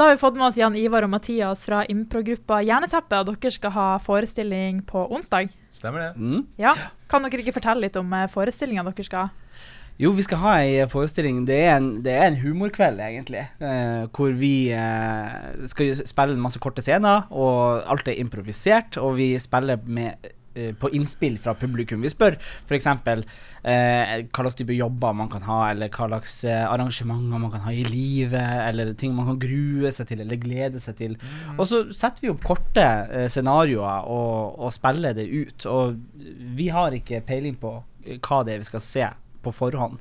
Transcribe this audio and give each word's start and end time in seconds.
Da 0.00 0.06
har 0.06 0.14
vi 0.14 0.16
fått 0.16 0.36
med 0.40 0.46
oss 0.46 0.56
Jan 0.56 0.76
Ivar 0.80 1.04
og 1.04 1.10
Mathias 1.12 1.66
fra 1.66 1.82
improgruppa 1.92 2.62
Jerneteppet, 2.64 3.18
og 3.20 3.34
dere 3.34 3.50
skal 3.52 3.72
ha 3.74 3.88
forestilling 4.00 4.78
på 4.88 5.02
onsdag. 5.12 5.50
Stemmer 5.76 6.06
det? 6.06 6.14
Mm. 6.16 6.46
Ja. 6.56 6.72
Kan 7.12 7.26
dere 7.26 7.42
ikke 7.42 7.52
fortelle 7.58 7.84
litt 7.84 7.98
om 8.00 8.14
forestillinga 8.32 8.86
dere 8.86 9.04
skal 9.04 9.26
ha? 9.26 9.66
Jo, 10.00 10.14
vi 10.16 10.24
skal 10.24 10.40
ha 10.40 10.54
ei 10.62 10.88
forestilling. 10.88 11.42
Det 11.44 11.58
er 11.66 11.74
en, 11.74 11.90
det 12.00 12.14
er 12.16 12.30
en 12.30 12.40
humorkveld, 12.40 13.04
egentlig. 13.04 13.44
Eh, 13.60 14.08
hvor 14.16 14.32
vi 14.40 14.70
eh, 14.72 15.68
skal 15.68 16.00
spille 16.08 16.38
en 16.38 16.46
masse 16.48 16.64
korte 16.64 16.80
scener, 16.80 17.28
og 17.28 17.84
alt 17.84 18.08
er 18.08 18.16
improvisert. 18.24 18.96
Og 19.04 19.18
vi 19.20 19.34
spiller 19.36 19.84
med 19.84 20.16
eh, 20.24 20.32
på 20.80 20.90
innspill 20.96 21.38
fra 21.38 21.54
publikum. 21.54 22.02
Vi 22.02 22.10
spør 22.12 22.36
f.eks. 22.40 22.88
Eh, 23.60 24.12
hva 24.32 24.44
slags 24.44 24.56
type 24.56 24.72
jobber 24.72 25.12
man 25.16 25.28
kan 25.28 25.44
ha, 25.44 25.58
eller 25.70 25.90
hva 25.92 26.08
slags 26.08 26.38
eh, 26.48 26.64
arrangementer 26.64 27.42
man 27.42 27.52
kan 27.52 27.64
ha 27.66 27.74
i 27.76 27.84
livet, 27.84 28.64
eller 28.64 28.94
ting 28.98 29.12
man 29.16 29.28
kan 29.28 29.40
grue 29.42 29.92
seg 29.92 30.08
til 30.08 30.24
eller 30.24 30.40
glede 30.40 30.80
seg 30.80 30.96
til. 31.00 31.16
Og 31.58 31.66
så 31.68 31.82
setter 31.92 32.24
vi 32.24 32.32
opp 32.32 32.42
korte 32.46 32.86
eh, 32.86 33.28
scenarioer 33.30 34.08
og, 34.08 34.58
og 34.58 34.74
spiller 34.74 35.16
det 35.16 35.28
ut. 35.28 35.68
Og 35.68 36.00
vi 36.56 36.70
har 36.72 36.96
ikke 36.96 37.22
peiling 37.28 37.58
på 37.60 37.76
eh, 38.06 38.16
hva 38.18 38.42
det 38.46 38.56
er 38.56 38.64
vi 38.64 38.70
skal 38.72 38.86
se 38.86 39.08
på 39.40 39.52
forhånd. 39.56 40.00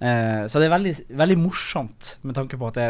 Eh, 0.00 0.46
så 0.48 0.60
det 0.60 0.68
er 0.68 0.72
veldig, 0.72 0.92
veldig 1.20 1.36
morsomt 1.42 2.14
med 2.24 2.32
tanke 2.38 2.56
på 2.56 2.70
at 2.70 2.78
det, 2.78 2.86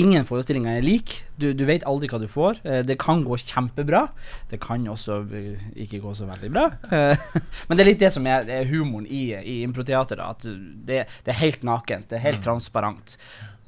ingen 0.00 0.24
forestillinger 0.28 0.78
er 0.78 0.86
lik. 0.86 1.12
Du, 1.36 1.50
du 1.52 1.64
vet 1.68 1.84
aldri 1.88 2.08
hva 2.08 2.20
du 2.22 2.28
får. 2.30 2.62
Eh, 2.64 2.80
det 2.88 2.96
kan 3.02 3.20
gå 3.26 3.36
kjempebra. 3.42 4.06
Det 4.48 4.60
kan 4.64 4.86
også 4.88 5.20
eh, 5.36 5.66
ikke 5.84 6.00
gå 6.04 6.14
så 6.16 6.28
veldig 6.30 6.52
bra. 6.54 6.70
Men 7.68 7.76
det 7.76 7.84
er 7.84 7.90
litt 7.90 8.02
det 8.02 8.12
som 8.16 8.26
er, 8.30 8.48
er 8.48 8.72
humoren 8.72 9.06
i, 9.06 9.28
i 9.36 9.60
improteater. 9.66 10.24
At 10.24 10.48
det, 10.48 11.04
det 11.26 11.34
er 11.34 11.42
helt 11.42 11.68
nakent. 11.68 12.08
Det 12.08 12.20
er 12.20 12.26
helt 12.30 12.44
transparent. 12.44 13.18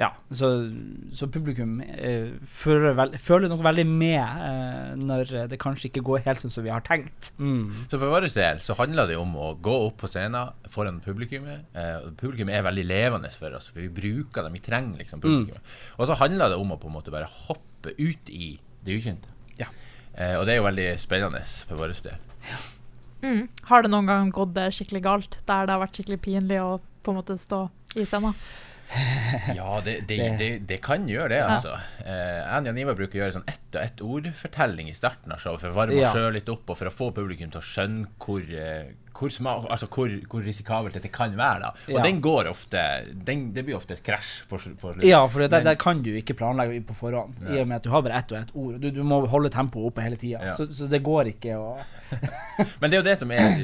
Ja, 0.00 0.08
så, 0.32 0.48
så 1.12 1.26
publikum 1.28 1.74
eh, 1.84 2.30
føler, 2.48 2.94
vel, 2.96 3.10
føler 3.20 3.50
nok 3.52 3.60
veldig 3.66 3.82
med 3.84 4.22
eh, 4.22 4.92
når 4.96 5.32
det 5.50 5.58
kanskje 5.60 5.90
ikke 5.90 6.02
går 6.06 6.22
helt 6.24 6.40
sånn 6.40 6.52
som 6.54 6.64
vi 6.64 6.72
har 6.72 6.80
tenkt. 6.86 7.28
Mm. 7.36 7.68
Så 7.84 7.98
for 7.98 8.08
vår 8.08 8.30
del 8.32 8.62
så 8.64 8.78
handler 8.78 9.10
det 9.10 9.18
om 9.20 9.34
å 9.36 9.50
gå 9.60 9.74
opp 9.90 9.98
på 10.00 10.08
scenen 10.08 10.54
foran 10.72 11.02
publikummet. 11.04 11.66
Eh, 11.76 12.08
publikum 12.16 12.48
er 12.48 12.64
veldig 12.64 12.86
levende 12.88 13.32
for 13.34 13.58
oss, 13.58 13.68
for 13.74 13.82
vi 13.84 13.90
bruker 13.92 14.46
dem. 14.46 14.56
Vi 14.56 14.64
trenger 14.64 15.02
liksom 15.02 15.20
publikummet. 15.20 15.76
Og 15.98 16.08
så 16.08 16.16
handler 16.22 16.54
det 16.54 16.62
om 16.62 16.72
å 16.72 16.80
på 16.80 16.88
en 16.88 16.96
måte 16.96 17.12
bare 17.12 17.28
hoppe 17.42 17.92
ut 18.00 18.32
i 18.32 18.54
det 18.86 18.96
ukjente. 19.02 19.36
Ja. 19.60 19.68
Eh, 20.14 20.38
og 20.38 20.48
det 20.48 20.56
er 20.56 20.62
jo 20.62 20.68
veldig 20.70 20.88
spennende 21.04 21.44
for 21.66 21.76
vår 21.82 21.92
del. 22.08 22.24
Mm. 23.20 23.44
Har 23.68 23.84
det 23.84 23.92
noen 23.92 24.08
gang 24.08 24.32
gått 24.32 24.56
skikkelig 24.72 25.04
galt, 25.04 25.38
der 25.44 25.68
det 25.68 25.76
har 25.76 25.84
vært 25.84 26.00
skikkelig 26.00 26.22
pinlig 26.24 26.64
å 26.64 26.78
på 27.04 27.12
en 27.12 27.20
måte 27.20 27.36
stå 27.36 27.66
i 28.00 28.08
scenen? 28.08 28.32
Ja, 29.56 29.80
det, 29.84 30.00
det, 30.08 30.16
det, 30.38 30.48
det 30.66 30.80
kan 30.82 31.04
gjøre 31.08 31.28
det, 31.34 31.40
altså. 31.46 31.76
Eh, 32.02 32.40
Anja 32.56 32.72
Jan 32.74 32.96
bruker 32.98 33.18
å 33.18 33.22
gjøre 33.24 33.36
sånn 33.38 33.46
ett 33.50 33.76
og 33.78 33.82
ett 33.84 34.00
ord-fortelling 34.02 34.88
i 34.90 34.94
starten 34.96 35.30
av 35.34 35.38
showet 35.42 35.62
for 35.62 35.70
å 35.70 35.76
varme 35.76 36.00
Ja. 36.00 36.10
sjøl 36.14 36.32
litt 36.34 36.48
opp, 36.50 36.68
og 36.72 36.78
for 36.80 36.90
å 36.90 36.94
få 36.94 37.10
publikum 37.14 37.52
til 37.52 37.60
å 37.60 37.64
skjønne 37.64 38.08
hvor, 38.18 38.40
eh, 38.42 38.88
hvor, 39.14 39.30
smak, 39.30 39.68
altså 39.70 39.86
hvor, 39.94 40.10
hvor 40.32 40.42
risikabelt 40.42 40.96
dette 40.98 41.10
kan 41.14 41.36
være. 41.38 41.60
da. 41.60 41.70
Og 41.86 41.98
Ja. 42.00 42.02
den 42.02 42.20
går 42.24 42.48
ofte 42.50 42.82
den, 43.14 43.52
Det 43.54 43.64
blir 43.64 43.76
ofte 43.76 43.94
et 43.94 44.02
krasj 44.02 44.42
på, 44.48 44.56
på 44.58 44.90
slutten. 44.94 45.06
Ja, 45.08 45.20
for 45.28 45.40
det, 45.44 45.50
der, 45.54 45.62
der 45.70 45.76
kan 45.78 46.02
du 46.02 46.10
ikke 46.18 46.34
planlegge 46.34 46.80
på 46.88 46.94
forhånd, 46.98 47.38
i 47.46 47.60
og 47.60 47.68
med 47.68 47.76
at 47.76 47.82
du 47.86 47.90
har 47.90 48.02
bare 48.02 48.18
ett 48.18 48.32
og 48.32 48.38
ett 48.38 48.50
ord. 48.54 48.80
Du, 48.80 48.90
du 48.90 49.02
må 49.06 49.20
holde 49.30 49.50
tempoet 49.54 49.92
oppe 49.92 50.02
hele 50.02 50.16
tida, 50.16 50.40
Ja. 50.50 50.54
så, 50.58 50.66
så 50.66 50.88
det 50.90 51.02
går 51.06 51.30
ikke 51.36 51.54
å 51.60 51.78
Men 52.80 52.90
det 52.90 52.96
er 52.98 53.02
jo 53.04 53.06
det 53.06 53.18
som 53.20 53.30
er 53.30 53.54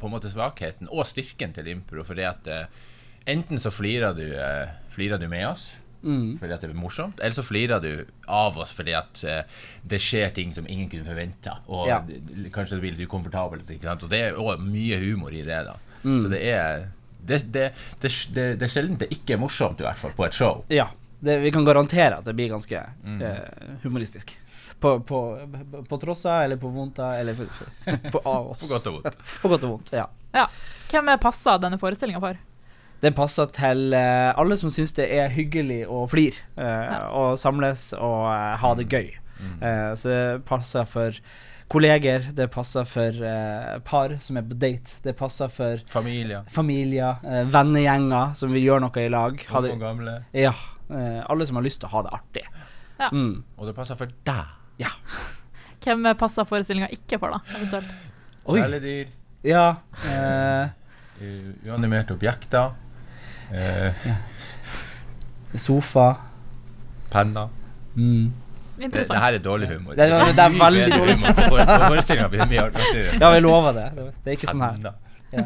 på 0.00 0.04
en 0.06 0.12
måte 0.12 0.28
svakheten, 0.28 0.88
og 0.92 1.06
styrken 1.08 1.54
til 1.56 1.66
impro. 1.72 2.04
For 2.04 2.14
det 2.18 2.26
at 2.28 2.46
eh, 2.52 2.66
enten 3.26 3.58
så 3.62 3.70
flirer 3.74 4.14
du, 4.16 4.26
eh, 4.36 4.68
flirer 4.94 5.18
du 5.20 5.28
med 5.28 5.46
oss 5.48 5.76
Mm. 6.06 6.36
fordi 6.38 6.52
at 6.54 6.60
det 6.60 6.70
er 6.70 6.74
morsomt, 6.78 7.18
eller 7.18 7.34
så 7.34 7.42
flirer 7.42 7.80
du 7.82 8.04
av 8.28 8.56
oss 8.62 8.70
fordi 8.70 8.92
at 8.94 9.24
eh, 9.26 9.42
det 9.82 9.98
skjer 9.98 10.30
ting 10.36 10.52
som 10.54 10.66
ingen 10.68 10.88
kunne 10.92 11.04
forventa. 11.08 11.56
Og 11.68 11.88
Ja. 11.88 11.98
kanskje 12.54 12.76
det 12.76 12.80
blir 12.84 12.92
litt 12.96 13.08
ukomfortabelt. 13.08 13.66
Ikke 13.70 13.82
sant? 13.88 14.04
Og 14.04 14.10
det 14.12 14.20
er 14.20 14.36
òg 14.38 14.60
mye 14.62 14.98
humor 15.02 15.32
i 15.34 15.42
det. 15.42 15.64
da 15.66 15.74
Mm. 16.04 16.20
Så 16.22 16.28
det 16.30 16.42
er 16.44 16.84
det, 17.26 17.40
det, 17.50 17.72
det, 18.00 18.12
det, 18.34 18.44
det 18.60 18.62
er 18.62 18.70
sjelden 18.70 18.98
det 18.98 19.08
ikke 19.10 19.34
er 19.34 19.38
morsomt, 19.42 19.80
i 19.80 19.82
hvert 19.82 19.98
fall, 19.98 20.12
på 20.14 20.26
et 20.26 20.32
show. 20.34 20.64
Ja. 20.70 20.86
Det, 21.18 21.40
vi 21.42 21.50
kan 21.50 21.64
garantere 21.64 22.18
at 22.18 22.24
det 22.24 22.36
blir 22.36 22.50
ganske 22.52 22.84
Mm. 23.02 23.22
eh, 23.22 23.74
humoristisk. 23.82 24.36
På, 24.78 25.00
på, 25.00 25.18
på 25.88 25.98
tross 25.98 26.26
av, 26.26 26.42
eller 26.44 26.56
på 26.60 26.68
vondt 26.70 26.98
av, 27.00 27.14
eller 27.14 27.34
på, 27.34 27.46
på 28.12 28.20
av 28.24 28.50
oss. 28.52 28.60
På 28.62 28.68
godt 28.68 28.86
og 28.86 29.00
vondt. 29.02 29.16
På 29.42 29.48
godt 29.48 29.64
og 29.64 29.70
vondt, 29.70 29.92
ja. 29.96 30.06
Ja. 30.34 30.46
Hvem 30.92 31.08
er 31.08 31.16
passa 31.18 31.56
denne 31.58 31.78
forestillinga 31.80 32.20
for? 32.20 32.36
Den 33.02 33.12
passer 33.16 33.50
til 33.52 33.92
eh, 33.94 34.30
alle 34.40 34.56
som 34.56 34.70
syns 34.72 34.94
det 34.96 35.06
er 35.12 35.28
hyggelig 35.34 35.82
å 35.92 36.06
flire, 36.08 36.40
ja. 36.56 37.02
og 37.12 37.34
samles 37.38 37.90
og 37.98 38.22
eh, 38.32 38.54
ha 38.62 38.70
det 38.78 38.86
gøy. 38.88 39.10
Mm. 39.36 39.58
Eh, 39.60 39.90
så 40.00 40.08
det 40.14 40.44
passer 40.48 40.86
for 40.88 41.18
kolleger, 41.68 42.24
det 42.38 42.46
passer 42.54 42.86
for 42.88 43.18
eh, 43.26 43.74
par 43.84 44.14
som 44.22 44.38
er 44.40 44.46
på 44.48 44.56
date, 44.62 44.96
det 45.04 45.16
passer 45.18 45.50
for 45.52 45.82
Familier. 45.92 46.46
familier, 46.48 47.18
eh, 47.26 47.42
vennegjenger 47.52 48.32
som 48.38 48.54
vil 48.54 48.64
gjøre 48.64 48.86
noe 48.86 49.02
i 49.04 49.10
lag. 49.12 49.44
Ha 49.50 49.60
det, 49.66 49.74
og 49.76 49.82
gamle. 49.84 50.16
ja, 50.32 50.54
eh, 50.88 51.20
alle 51.28 51.46
som 51.50 51.58
har 51.60 51.66
lyst 51.66 51.82
til 51.82 51.90
å 51.90 51.94
ha 51.98 52.04
det 52.06 52.14
artig. 52.16 52.46
Ja. 52.96 53.10
Mm, 53.12 53.42
Og 53.58 53.66
det 53.68 53.74
passer 53.76 53.98
for 54.00 54.08
deg. 54.24 54.54
ja. 54.80 54.88
Hvem 55.86 56.06
passer 56.18 56.42
forestillinga 56.48 56.88
ikke 56.90 57.18
for, 57.22 57.36
da? 57.36 57.58
eventuelt? 57.58 57.92
Kjæledyr. 58.46 59.12
Ja. 59.46 59.66
Eh, 60.08 60.72
Uanimerte 61.68 62.14
objekter. 62.16 62.72
Eh, 63.52 63.92
sofa. 65.54 66.16
penner. 67.10 67.48
Mm. 67.96 68.32
Det, 68.76 68.90
det 68.92 69.06
her 69.16 69.32
er 69.32 69.38
dårlig 69.40 69.68
humor. 69.70 69.94
Det 69.96 70.04
er- 70.10 70.32
det 70.36 70.42
er 70.42 70.50
veldig 70.50 70.88
dårlig 70.92 71.14
humor 71.16 71.32
på 71.32 71.44
for- 71.48 71.64
på 71.64 71.86
forestillinga 71.88 72.28
blir 72.28 72.46
mye 72.50 72.64
artigere. 72.66 73.20
Ja, 73.20 73.30
vi 73.32 73.40
lover 73.40 73.72
det. 73.72 73.86
Det 73.96 74.04
det 74.24 74.32
er 74.32 74.36
ikke 74.36 74.50
sånn 74.52 74.60
her. 74.66 74.92
Ja. 75.32 75.44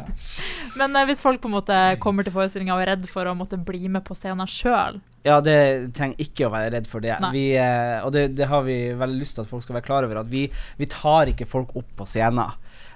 Men 0.77 0.95
eh, 0.95 1.05
hvis 1.05 1.21
folk 1.21 1.39
på 1.41 1.47
en 1.47 1.53
måte 1.55 1.77
kommer 1.99 2.23
til 2.23 2.33
forestillinga 2.33 2.73
og 2.75 2.81
er 2.81 2.91
redd 2.95 3.07
for 3.09 3.25
å 3.25 3.33
måtte 3.37 3.57
bli 3.63 3.87
med 3.87 4.03
på 4.03 4.15
scenen 4.15 4.47
sjøl, 4.47 4.99
Ja, 5.23 5.39
det 5.39 5.93
trenger 5.93 6.17
ikke 6.17 6.47
å 6.47 6.51
være 6.51 6.71
redd 6.73 6.87
for 6.87 6.99
det. 6.99 7.15
Vi, 7.31 7.53
eh, 7.55 8.01
og 8.03 8.11
det, 8.11 8.35
det 8.35 8.47
har 8.47 8.63
vi 8.63 8.91
veldig 8.97 9.19
lyst 9.19 9.35
til 9.35 9.43
at 9.43 9.49
folk 9.49 9.61
skal 9.63 9.75
være 9.75 9.85
klar 9.85 10.03
over, 10.03 10.17
at 10.17 10.27
vi, 10.27 10.49
vi 10.77 10.85
tar 10.87 11.27
ikke 11.29 11.45
folk 11.47 11.75
opp 11.77 11.85
på 11.95 12.07
scenen. 12.07 12.51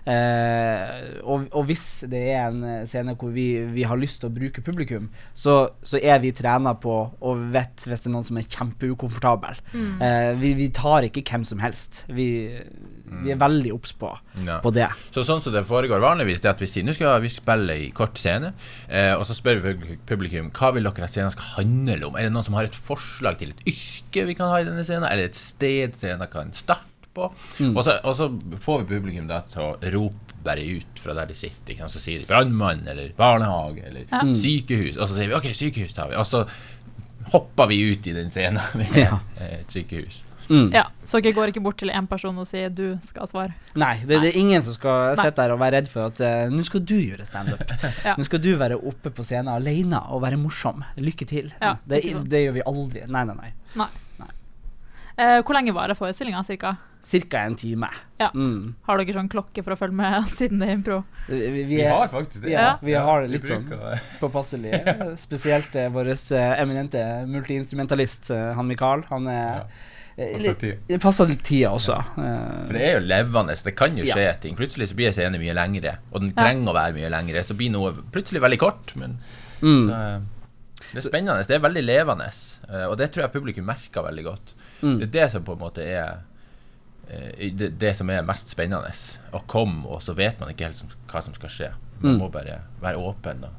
Eh, 0.05 1.19
og, 1.25 1.47
og 1.55 1.65
hvis 1.69 1.83
det 2.11 2.21
er 2.35 2.47
en 2.51 2.85
scene 2.87 3.15
hvor 3.19 3.31
vi, 3.33 3.47
vi 3.73 3.85
har 3.89 3.97
lyst 3.99 4.21
til 4.21 4.29
å 4.29 4.35
bruke 4.35 4.63
publikum, 4.65 5.07
så, 5.33 5.55
så 5.85 5.99
er 6.01 6.19
vi 6.23 6.33
trena 6.35 6.75
på 6.77 6.95
og 7.25 7.45
vet 7.53 7.85
hvis 7.87 8.03
det 8.05 8.11
er 8.11 8.15
noen 8.15 8.27
som 8.27 8.39
er 8.41 8.47
kjempeukomfortabel. 8.49 9.59
Mm. 9.73 9.89
Eh, 10.05 10.31
vi, 10.41 10.53
vi 10.61 10.69
tar 10.75 11.07
ikke 11.09 11.25
hvem 11.25 11.45
som 11.47 11.61
helst. 11.63 12.03
Vi, 12.13 12.27
vi 13.25 13.33
er 13.33 13.41
veldig 13.41 13.73
obs 13.75 13.93
på, 13.97 14.11
Ja. 14.45 14.59
på 14.63 14.71
det. 14.75 14.87
Så 15.15 15.23
sånn 15.25 15.41
som 15.43 15.53
det 15.55 15.65
foregår 15.69 16.01
vanligvis, 16.03 16.41
det 16.43 16.49
er 16.51 16.55
at 16.57 16.63
vi 16.63 16.69
sier 16.69 16.85
nå 16.85 16.93
skal 16.95 17.17
vi 17.23 17.31
spille 17.33 17.77
i 17.85 17.91
kort 17.95 18.17
scene, 18.21 18.53
eh, 18.89 19.13
og 19.17 19.25
så 19.29 19.35
spør 19.37 19.61
vi 19.65 19.97
publikum 20.09 20.51
hva 20.55 20.73
vil 20.75 20.85
dere 20.87 21.07
at 21.09 21.13
scenen 21.13 21.33
skal 21.33 21.53
handle 21.59 22.09
om. 22.11 22.17
Er 22.19 22.27
det 22.29 22.33
noen 22.35 22.45
som 22.47 22.57
har 22.57 22.67
et 22.69 22.77
forslag 22.77 23.39
til 23.41 23.53
et 23.55 23.63
yrke 23.73 24.25
vi 24.29 24.35
kan 24.37 24.51
ha 24.53 24.61
i 24.61 24.67
denne 24.67 24.85
scenen, 24.87 25.07
eller 25.09 25.29
et 25.29 25.37
sted 25.39 25.95
scenen 25.97 26.29
kan 26.31 26.53
starte 26.55 26.93
på? 27.15 27.31
Og, 27.71 27.81
så, 27.87 27.97
og 28.03 28.15
så 28.19 28.29
får 28.67 28.83
vi 28.83 28.89
publikum 28.97 29.27
da 29.31 29.41
til 29.53 29.63
å 29.65 29.73
rope 29.95 30.35
bare 30.45 30.61
ut 30.77 30.99
fra 31.01 31.15
der 31.17 31.31
de 31.31 31.37
sitter. 31.39 31.73
Ikke 31.73 31.85
sant? 31.87 31.95
Så 31.95 32.03
sier 32.03 32.21
de 32.21 32.27
brannmann, 32.29 32.83
eller 32.91 33.09
barnehage, 33.17 33.81
eller 33.89 34.35
sykehus. 34.37 34.99
Og 34.99 35.07
så 35.09 35.15
sier 35.17 35.31
vi 35.31 35.37
OK, 35.39 35.49
sykehus 35.57 35.95
tar 35.97 36.11
vi. 36.11 36.19
Og 36.21 36.27
så 36.29 36.43
hopper 37.33 37.71
vi 37.71 37.79
ut 37.91 38.05
i 38.07 38.13
den 38.13 38.29
scenen 38.33 38.61
med 38.79 38.97
Ja. 38.99 39.19
et 39.41 39.71
sykehus. 39.73 40.21
Mm. 40.45 40.67
Ja, 40.75 40.83
så 41.01 41.17
dere 41.25 41.33
går 41.33 41.49
ikke 41.49 41.61
bort 41.65 41.79
til 41.81 41.89
en 41.89 42.05
person 42.05 42.37
og 42.37 42.45
sier 42.45 42.69
'du 42.69 42.99
skal 43.01 43.25
svare'? 43.25 43.55
Nei, 43.81 43.95
det, 44.05 44.19
det 44.21 44.29
er 44.29 44.37
ingen 44.37 44.61
som 44.61 44.75
skal 44.75 45.15
Nei. 45.15 45.23
sitte 45.25 45.41
der 45.41 45.53
og 45.55 45.59
være 45.59 45.79
redd 45.79 45.87
for 45.89 46.05
at 46.05 46.21
uh, 46.21 46.53
nå 46.53 46.61
skal 46.67 46.83
du 46.85 46.93
gjøre 47.01 47.25
standup. 47.25 47.63
Ja. 48.05 48.13
Nå 48.13 48.27
skal 48.27 48.43
du 48.45 48.51
være 48.59 48.77
oppe 48.77 49.09
på 49.09 49.25
scenen 49.25 49.49
alene 49.49 50.03
og 50.13 50.21
være 50.21 50.37
morsom. 50.37 50.83
Lykke 51.01 51.25
til. 51.25 51.49
Ja, 51.57 51.77
det, 51.89 52.03
det 52.29 52.43
gjør 52.45 52.53
vi 52.59 52.65
aldri. 52.69 53.01
Nei, 53.09 53.23
nei, 53.25 53.35
nei. 53.41 53.51
Nei. 53.81 53.89
Nei. 54.21 54.29
Eh, 55.17 55.39
hvor 55.47 55.55
lenge 55.55 55.71
var 55.75 55.87
det 55.87 55.95
forestillinga, 55.97 56.43
cirka? 56.43 56.75
Cirka 57.05 57.39
en 57.45 57.55
time. 57.55 57.87
Ja. 58.19 58.31
Mm. 58.33 58.73
Har 58.87 58.97
dere 58.99 59.13
sånn 59.15 59.29
klokke 59.31 59.61
for 59.63 59.75
å 59.75 59.77
følge 59.79 59.95
med 59.95 60.27
siden 60.37 60.59
det 60.59 60.67
er 60.71 60.77
impro? 60.79 60.97
Vi, 61.29 61.39
vi, 61.53 61.63
Vi 61.69 61.81
er- 61.85 61.93
har 61.93 62.07
faktisk 62.11 62.43
det. 62.43 62.51
Ja, 62.55 62.77
vi 62.81 62.93
har 62.97 63.21
det 63.23 63.29
litt 63.31 63.47
sånn 63.47 63.67
påpasselig. 64.19 64.73
Spesielt 65.25 65.75
eh, 65.79 65.87
vår 65.93 66.09
eh, 66.15 66.53
eminente 66.61 67.03
multiinstrumentalist, 67.31 68.31
han 68.57 68.67
Mikael. 68.67 69.05
Han 69.11 69.27
er 69.31 69.43
Ja. 69.61 69.67
Det 70.15 70.95
passer 71.03 71.27
til 71.27 71.39
tida 71.43 71.73
også. 71.75 71.95
For 72.15 72.71
det 72.71 72.83
er 72.87 72.93
jo 72.93 72.99
levende. 73.03 73.51
Det 73.65 73.73
kan 73.75 73.97
jo 73.99 74.05
Ja. 74.07 74.15
skje 74.15 74.29
ting. 74.45 74.55
Plutselig 74.55 74.87
så 74.87 74.95
blir 74.95 75.09
en 75.09 75.13
scene 75.17 75.41
mye 75.41 75.51
lengre, 75.57 75.97
og 76.13 76.21
den 76.21 76.29
Ja. 76.31 76.37
trenger 76.43 76.71
å 76.71 76.75
være 76.77 76.93
mye 76.95 77.09
lengre. 77.11 77.43
Så 77.43 77.53
blir 77.59 77.69
noe 77.73 77.91
plutselig 78.13 78.39
veldig 78.39 78.59
kort, 78.61 78.93
men 78.95 79.17
mm. 79.59 79.89
så, 79.89 80.21
det 80.91 81.01
er 81.01 81.05
spennende. 81.09 81.43
Det 81.47 81.55
er 81.57 81.63
veldig 81.63 81.83
levende, 81.85 82.27
eh, 82.69 82.85
og 82.89 82.95
det 82.99 83.09
tror 83.13 83.25
jeg 83.25 83.33
publikum 83.35 83.65
merker 83.69 84.05
veldig 84.05 84.23
godt. 84.27 84.53
Mm. 84.81 84.97
Det 85.01 85.07
er 85.09 85.13
det 85.19 85.27
som 85.33 85.43
på 85.47 85.55
en 85.57 85.61
måte 85.65 85.83
er 85.85 86.17
eh, 87.09 87.51
det, 87.57 87.71
det 87.81 87.93
som 87.97 88.09
er 88.13 88.25
mest 88.27 88.49
spennende. 88.53 88.91
Å 89.35 89.41
komme, 89.51 89.85
og 89.87 90.01
så 90.05 90.15
vet 90.17 90.39
man 90.41 90.51
ikke 90.53 90.69
helt 90.69 90.79
som, 90.79 90.91
hva 91.11 91.21
som 91.25 91.35
skal 91.37 91.49
skje. 91.51 91.71
Man 92.01 92.15
Mm. 92.15 92.17
må 92.19 92.27
bare 92.29 92.57
være 92.83 92.99
åpen 92.99 93.45
og, 93.47 93.53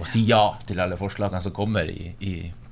og 0.00 0.06
si 0.08 0.22
ja 0.26 0.56
til 0.66 0.80
alle 0.80 0.96
forslagene 0.96 1.42
som 1.44 1.52
kommer 1.52 1.84
i, 1.92 2.14
i, 2.24 2.30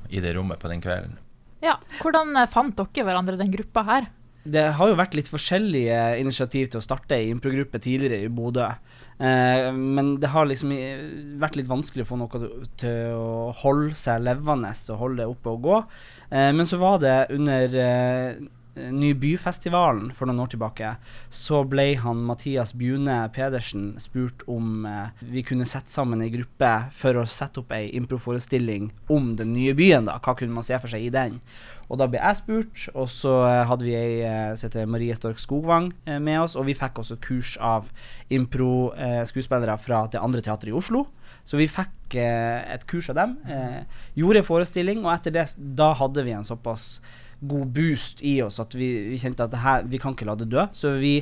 i 0.09 0.21
det 0.25 0.33
rommet 0.35 0.59
på 0.59 0.69
den 0.73 0.81
kvelden. 0.81 1.19
Ja, 1.63 1.77
Hvordan 2.01 2.33
eh, 2.41 2.49
fant 2.51 2.77
dere 2.77 3.05
hverandre, 3.05 3.37
den 3.41 3.53
gruppa 3.53 3.85
her? 3.85 4.07
Det 4.45 4.65
har 4.77 4.91
jo 4.91 4.97
vært 4.99 5.15
litt 5.17 5.31
forskjellige 5.33 5.99
initiativ 6.21 6.69
til 6.69 6.81
å 6.81 6.85
starte 6.85 7.17
ei 7.17 7.31
improgruppe 7.33 7.81
tidligere 7.81 8.27
i 8.27 8.33
Bodø. 8.33 8.67
Eh, 9.17 9.69
men 9.73 10.17
det 10.21 10.33
har 10.35 10.49
liksom 10.51 10.75
vært 11.41 11.57
litt 11.57 11.71
vanskelig 11.71 12.05
å 12.05 12.11
få 12.11 12.19
noe 12.21 12.43
til 12.81 13.15
å 13.17 13.55
holde 13.63 13.95
seg 13.97 14.25
levende 14.27 14.75
og 14.75 15.01
holde 15.01 15.23
det 15.23 15.31
oppe 15.31 15.55
og 15.55 15.65
gå. 15.65 15.81
Eh, 16.29 16.51
men 16.57 16.69
så 16.69 16.81
var 16.83 17.01
det 17.01 17.17
under 17.33 17.79
eh, 17.87 18.45
Nybyfestivalen 18.75 20.11
for 20.17 20.27
noen 20.27 20.43
år 20.45 20.51
tilbake, 20.55 20.95
så 21.31 21.63
ble 21.69 21.93
han 22.03 22.25
Mathias 22.27 22.75
Bjune 22.75 23.21
Pedersen 23.35 23.93
spurt 24.03 24.43
om 24.51 24.87
eh, 24.89 25.13
vi 25.31 25.45
kunne 25.47 25.67
sette 25.69 25.93
sammen 25.93 26.25
ei 26.25 26.33
gruppe 26.35 26.73
for 26.97 27.21
å 27.21 27.27
sette 27.29 27.63
opp 27.63 27.75
ei 27.77 27.93
improforestilling 27.95 28.91
om 29.15 29.35
den 29.39 29.55
nye 29.55 29.77
byen. 29.79 30.09
da, 30.11 30.19
Hva 30.19 30.35
kunne 30.39 30.57
man 30.57 30.67
se 30.67 30.79
for 30.83 30.91
seg 30.91 31.07
i 31.07 31.15
den? 31.15 31.39
Og 31.93 32.01
da 32.01 32.09
ble 32.09 32.21
jeg 32.21 32.41
spurt, 32.41 32.87
og 32.97 33.11
så 33.13 33.35
eh, 33.47 33.63
hadde 33.69 33.87
vi 33.87 33.97
ei 33.99 34.15
eh, 34.25 34.55
som 34.57 34.69
heter 34.69 34.89
Marie 34.91 35.15
Stork 35.17 35.43
Skogvang 35.43 35.93
eh, 36.09 36.19
med 36.19 36.41
oss, 36.43 36.57
og 36.59 36.67
vi 36.69 36.77
fikk 36.79 37.03
også 37.03 37.21
kurs 37.23 37.57
av 37.63 37.91
impro-skuespillere 38.35 39.77
fra 39.83 40.05
det 40.11 40.23
andre 40.23 40.43
teatret 40.45 40.73
i 40.73 40.77
Oslo. 40.77 41.07
Så 41.45 41.61
vi 41.61 41.69
fikk 41.69 42.17
eh, 42.21 42.65
et 42.73 42.87
kurs 42.89 43.11
av 43.13 43.19
dem. 43.21 43.37
Eh, 43.45 44.01
gjorde 44.17 44.41
en 44.41 44.49
forestilling, 44.49 45.05
og 45.05 45.13
etter 45.13 45.35
det 45.35 45.47
da 45.77 45.93
hadde 45.99 46.25
vi 46.25 46.33
en 46.37 46.47
såpass 46.47 46.97
god 47.51 47.73
boost 47.77 48.23
i 48.25 48.37
oss 48.45 48.61
at 48.63 48.75
vi, 48.79 48.89
vi 49.11 49.19
kjente 49.21 49.45
at 49.47 49.51
det 49.55 49.61
her, 49.65 49.83
vi 49.91 49.99
kan 50.03 50.15
ikke 50.17 50.27
la 50.29 50.35
det 50.41 50.49
dø. 50.53 50.65
Så 50.73 50.95
vi 51.01 51.17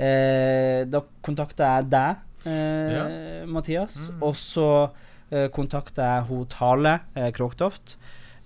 eh, 0.00 0.84
Da 0.90 1.02
kontakta 1.22 1.68
jeg 1.76 1.90
deg, 1.92 2.16
eh, 2.48 3.46
Mathias, 3.46 4.10
Mm. 4.10 4.22
og 4.22 4.34
så 4.40 4.68
eh, 5.30 5.48
kontakta 5.54 6.02
jeg 6.16 6.28
hun 6.30 6.46
Tale 6.50 6.94
eh, 7.14 7.30
Kråktoft 7.36 7.96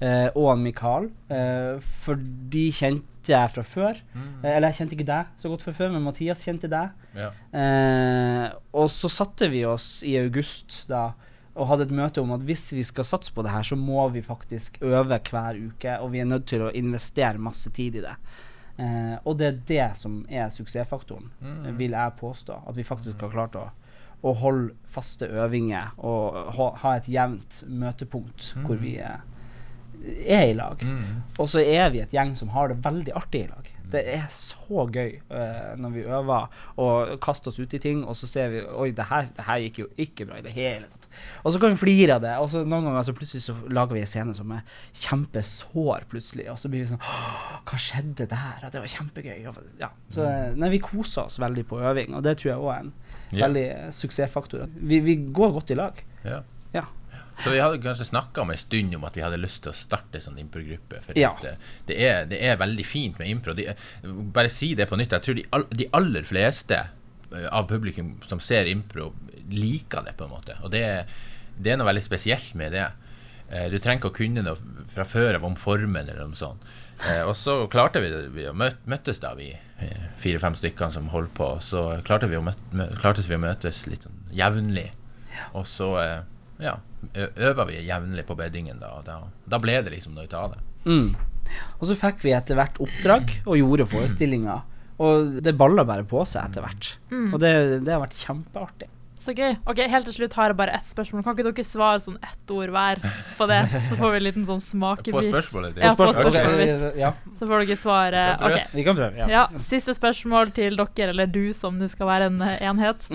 eh, 0.01 0.29
og 0.35 0.59
Mikael, 0.59 1.11
eh, 1.31 1.79
for 1.81 2.17
de 2.19 2.67
kjente 2.75 3.33
jeg 3.33 3.51
fra 3.55 3.63
før. 3.65 4.01
Mm. 4.13 4.45
Eh, 4.45 4.51
eller 4.57 4.69
jeg 4.69 4.81
kjente 4.83 4.97
ikke 4.99 5.07
deg 5.09 5.27
så 5.41 5.49
godt 5.49 5.63
fra 5.65 5.73
før, 5.79 5.93
men 5.95 6.03
Mathias 6.05 6.43
kjente 6.45 6.69
deg. 6.69 6.91
Ja. 7.17 7.31
Eh, 7.57 8.51
og 8.75 8.91
så 8.93 9.09
satte 9.09 9.49
vi 9.53 9.63
oss 9.65 10.03
i 10.05 10.17
august 10.21 10.83
da 10.91 11.13
og 11.55 11.69
hadde 11.71 11.85
et 11.87 11.93
møte 11.95 12.21
om 12.23 12.33
at 12.35 12.43
hvis 12.43 12.73
vi 12.75 12.83
skal 12.83 13.05
satse 13.07 13.31
på 13.35 13.43
det 13.47 13.53
her, 13.55 13.63
så 13.63 13.77
må 13.79 14.09
vi 14.11 14.23
faktisk 14.23 14.79
øve 14.83 15.05
hver 15.31 15.59
uke, 15.69 15.99
og 16.01 16.11
vi 16.13 16.19
er 16.21 16.25
nødt 16.27 16.47
til 16.51 16.65
å 16.67 16.73
investere 16.75 17.39
masse 17.39 17.71
tid 17.71 17.95
i 18.01 18.03
det. 18.03 18.17
Eh, 18.77 19.15
og 19.25 19.37
det 19.39 19.47
er 19.47 19.61
det 19.69 19.97
som 19.97 20.25
er 20.29 20.49
suksessfaktoren, 20.51 21.31
Mm. 21.41 21.77
vil 21.79 21.91
jeg 21.95 22.17
påstå. 22.19 22.57
At 22.69 22.77
vi 22.77 22.83
faktisk 22.83 23.21
har 23.23 23.31
klart 23.31 23.55
å, 23.55 23.69
å 24.25 24.33
holde 24.35 24.75
faste 24.91 25.29
øvinger 25.29 25.93
og 25.99 26.55
ha, 26.57 26.71
ha 26.83 26.97
et 26.97 27.07
jevnt 27.09 27.63
møtepunkt 27.69 28.55
hvor 28.67 28.77
vi 28.83 28.97
er, 28.99 29.21
er 30.27 30.49
i 30.51 30.55
lag. 30.59 30.83
Mm. 30.83 31.23
Og 31.39 31.49
så 31.49 31.63
er 31.63 31.91
vi 31.95 32.01
et 32.03 32.11
gjeng 32.13 32.35
som 32.37 32.49
har 32.49 32.69
det 32.69 32.81
veldig 32.85 33.15
artig 33.15 33.45
i 33.45 33.49
lag. 33.53 33.71
Det 33.93 34.01
er 34.15 34.25
så 34.33 34.87
gøy 34.91 35.19
uh, 35.31 35.75
når 35.79 35.93
vi 35.95 36.05
øver 36.07 36.47
og 36.83 37.15
kaster 37.23 37.53
oss 37.53 37.61
ut 37.61 37.75
i 37.77 37.81
ting, 37.83 38.03
og 38.09 38.17
så 38.19 38.29
ser 38.31 38.51
vi 38.53 38.63
Oi, 38.65 38.91
det 38.97 39.07
her, 39.11 39.29
det 39.37 39.45
her 39.47 39.61
gikk 39.67 39.81
jo 39.85 39.89
ikke 40.01 40.27
bra 40.29 40.39
i 40.41 40.45
det 40.47 40.55
hele 40.57 40.89
tatt. 40.91 41.09
Og 41.45 41.55
så 41.55 41.61
kan 41.63 41.75
vi 41.75 41.81
flire 41.83 42.17
av 42.17 42.25
det, 42.25 42.33
og 42.41 42.49
så 42.51 42.65
noen 42.65 42.89
ganger 42.89 43.07
så 43.07 43.15
plutselig 43.17 43.45
så 43.45 43.55
lager 43.69 43.99
vi 43.99 44.03
en 44.05 44.11
scene 44.11 44.35
som 44.37 44.55
er 44.57 44.65
kjempesår 45.05 46.09
plutselig, 46.11 46.49
og 46.53 46.59
så 46.61 46.71
blir 46.73 46.85
vi 46.85 46.91
sånn 46.95 47.05
Hva 47.05 47.81
skjedde 47.81 48.29
der? 48.31 48.65
Det 48.65 48.83
var 48.83 48.95
kjempegøy. 48.97 49.47
Ja. 49.83 49.93
Så 50.13 50.27
eh, 50.27 50.57
nei, 50.59 50.73
vi 50.75 50.83
koser 50.85 51.29
oss 51.29 51.39
veldig 51.43 51.67
på 51.71 51.81
øving, 51.83 52.17
og 52.17 52.25
det 52.27 52.39
tror 52.41 52.55
jeg 52.55 52.65
òg 52.65 52.73
er 52.73 52.83
en 52.87 52.93
yeah. 53.31 53.45
veldig 53.45 53.69
suksessfaktor. 53.95 54.67
Vi, 54.75 55.01
vi 55.05 55.19
går 55.37 55.55
godt 55.59 55.75
i 55.75 55.79
lag. 55.79 56.05
Yeah. 56.25 56.45
Ja. 56.75 56.89
Så 57.43 57.51
vi 57.51 57.59
hadde 57.59 57.81
kanskje 57.83 58.05
snakka 58.07 58.43
om 58.45 58.51
en 58.55 58.59
stund 58.61 58.95
om 58.95 59.05
at 59.09 59.17
vi 59.19 59.23
hadde 59.25 59.41
lyst 59.43 59.65
til 59.65 59.73
å 59.73 59.77
starte 59.77 60.21
sånn 60.23 60.39
improgruppe. 60.39 61.01
For 61.03 61.19
Ja. 61.19 61.33
det, 61.43 61.57
det, 61.89 61.97
er, 62.07 62.27
det 62.31 62.39
er 62.47 62.57
veldig 62.61 62.85
fint 62.87 63.19
med 63.19 63.29
impro. 63.33 63.55
De, 63.59 63.67
bare 64.37 64.49
si 64.53 64.75
det 64.79 64.87
på 64.91 64.97
nytt. 65.01 65.13
Jeg 65.17 65.25
tror 65.27 65.35
de, 65.41 65.47
all, 65.51 65.65
de 65.75 65.89
aller 65.99 66.23
fleste 66.29 66.79
eh, 66.79 67.49
av 67.51 67.67
publikum 67.69 68.15
som 68.29 68.39
ser 68.41 68.71
impro, 68.71 69.11
liker 69.51 70.07
det, 70.07 70.15
på 70.17 70.29
en 70.29 70.31
måte. 70.37 70.55
Og 70.63 70.71
det, 70.71 70.85
det 71.59 71.73
er 71.75 71.81
noe 71.81 71.89
veldig 71.91 72.05
spesielt 72.07 72.55
med 72.55 72.73
det. 72.79 72.87
Eh, 73.51 73.67
Du 73.73 73.79
trenger 73.83 73.99
ikke 74.05 74.13
å 74.15 74.19
kunne 74.23 74.45
noe 74.47 74.87
fra 74.95 75.05
før 75.05 75.35
av 75.41 75.45
om 75.51 75.57
formen 75.59 76.05
eller 76.07 76.23
noe 76.31 76.39
sånt. 76.39 76.63
Eh, 77.05 77.25
og 77.27 77.35
så 77.37 77.65
klarte 77.69 77.99
vi 78.01 78.13
det. 78.15 78.29
Vi 78.37 78.47
møttes 78.55 79.19
da, 79.21 79.35
vi 79.35 79.51
fire-fem 80.23 80.55
stykkene 80.57 80.95
som 80.95 81.11
holdt 81.13 81.35
på. 81.37 81.51
Så 81.61 81.83
klarte 82.07 82.31
vi 82.31 82.39
å, 82.39 82.45
møt, 82.47 82.63
klarte 83.03 83.27
vi 83.27 83.35
å 83.35 83.43
møtes 83.43 83.83
litt 83.91 84.07
sånn 84.07 84.23
jevnlig. 84.33 84.93
Og 85.59 85.67
så 85.67 85.91
ja, 86.63 86.77
øver 87.15 87.69
vi 87.71 87.81
jevnlig 87.87 88.27
på 88.29 88.37
beddingen, 88.39 88.81
da. 88.83 88.97
Da, 89.07 89.21
da 89.51 89.61
ble 89.63 89.81
det 89.85 89.95
liksom 89.95 90.15
noe 90.17 90.29
ut 90.29 90.37
av 90.39 90.55
det. 90.55 90.63
Mm. 90.85 91.15
Og 91.81 91.89
så 91.91 91.97
fikk 91.99 92.25
vi 92.25 92.35
etter 92.37 92.59
hvert 92.59 92.79
oppdrag 92.83 93.31
og 93.45 93.59
gjorde 93.59 93.89
forestillinger. 93.91 94.65
Og 95.05 95.41
det 95.43 95.57
balla 95.59 95.83
bare 95.87 96.07
på 96.07 96.23
seg 96.29 96.51
etter 96.51 96.65
hvert. 96.65 96.93
Og 97.33 97.41
det, 97.43 97.55
det 97.85 97.95
har 97.97 98.05
vært 98.05 98.21
kjempeartig. 98.21 98.91
Så 99.25 99.33
gøy. 99.33 99.55
Ok, 99.71 99.79
Helt 99.89 100.05
til 100.05 100.17
slutt 100.19 100.35
har 100.37 100.53
jeg 100.53 100.57
bare 100.59 100.75
ett 100.77 100.89
spørsmål. 100.89 101.23
Kan 101.25 101.37
ikke 101.37 101.47
dere 101.47 101.65
svare 101.65 102.01
sånn 102.05 102.19
ett 102.21 102.51
ord 102.53 102.73
hver 102.75 103.01
på 103.39 103.47
det? 103.49 103.61
Så 103.89 103.97
får 103.97 104.13
vi 104.13 104.19
en 104.21 104.27
liten 104.27 104.45
sånn 104.49 104.61
smakebit. 104.61 105.15
På 105.17 105.23
spørsmålet 105.25 105.79
ditt. 105.79 105.85
Ja, 105.87 105.95
på 105.97 106.09
spørsmålet 106.11 106.59
mitt. 106.61 106.99
Ja, 107.01 107.13
Så 107.39 107.49
får 107.49 107.65
dere 107.65 107.79
svare. 107.81 108.25
Kan 108.35 108.43
prøve. 108.43 108.59
Okay. 108.59 108.77
vi 108.77 108.85
kan 108.85 108.99
prøve. 108.99 109.23
Ja. 109.23 109.31
Ja, 109.33 109.63
Siste 109.65 109.95
spørsmål 109.97 110.53
til 110.59 110.77
dere, 110.77 111.15
eller 111.15 111.31
du 111.31 111.47
som 111.57 111.81
nå 111.81 111.89
skal 111.89 112.11
være 112.11 112.29
en 112.33 112.45
enhet. 112.45 113.09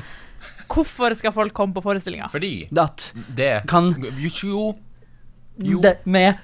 Hvorfor 0.70 1.16
skal 1.18 1.34
folk 1.36 1.54
komme 1.58 1.74
på 1.74 1.82
forestillinga? 1.86 2.30
Fordi 2.32 2.68
At 2.78 3.10
det 3.36 3.64
kan 3.70 3.90
Jo, 4.22 4.76
jo 5.64 5.82
det 5.84 5.98
med 6.06 6.38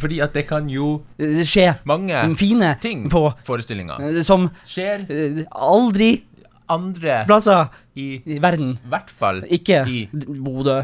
Fordi 0.00 0.18
at 0.20 0.34
det 0.34 0.46
kan 0.48 0.66
jo 0.68 1.02
skje 1.46 1.68
mange 1.86 2.18
fine 2.36 2.72
ting 2.82 3.06
på 3.12 3.22
forestillinga 3.46 4.00
som 4.26 4.48
skjer 4.66 5.04
eh, 5.08 5.44
aldri 5.54 6.24
andre 6.70 7.22
plasser 7.26 7.68
i 7.98 8.08
i 8.26 8.38
verden. 8.42 8.76
hvert 8.90 9.10
fall 9.10 9.40
Ikke 9.50 9.84
i 9.90 10.04
Bodø. 10.12 10.80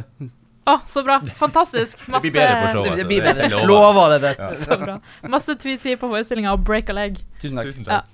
Å, 0.67 0.81
så 0.91 1.05
bra. 1.07 1.21
Fantastisk. 1.39 2.01
Det 2.09 2.21
blir 2.25 2.33
bedre 2.35 2.55
på 2.65 2.71
showet. 2.73 2.87
Det, 2.87 2.91
altså, 2.91 2.97
det 2.99 3.05
blir 3.07 3.23
bedre. 3.23 3.67
Lover 3.71 4.17
det. 4.19 4.33
det. 4.35 4.49
Så 4.65 4.79
bra. 4.81 4.97
Masse 5.31 5.55
tvi-tvi 5.63 5.95
på 6.01 6.09
forestillinga 6.11 6.57
og 6.57 6.65
break 6.67 6.91
a 6.91 6.97
leg. 6.97 7.21
Tusen 7.39 7.61
takk. 7.61 7.69
Tusen 7.71 7.85
Ja. 7.87 8.01
takk. 8.01 8.11